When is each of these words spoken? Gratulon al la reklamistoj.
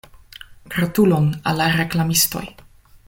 Gratulon 0.75 1.27
al 1.51 1.61
la 1.63 1.67
reklamistoj. 1.77 2.47